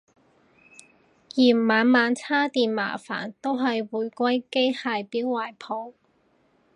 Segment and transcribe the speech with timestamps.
[1.29, 5.93] 嫌晚晚叉電麻煩都係回歸機械錶懷抱